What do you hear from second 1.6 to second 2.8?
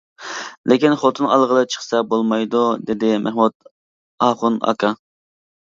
چىقسا بولمايدۇ